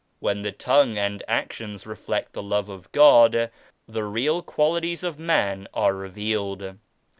[0.19, 3.51] When the tongue and actions reflect the Love of Godj
[3.87, 6.77] the real qualities of man are revealed.